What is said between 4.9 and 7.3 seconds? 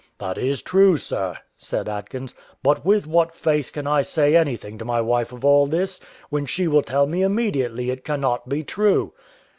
wife of all this, when she will tell me